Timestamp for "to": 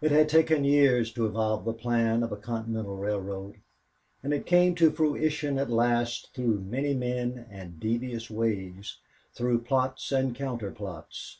1.14-1.26, 4.76-4.92